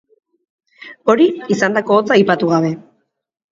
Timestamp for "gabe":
2.57-2.75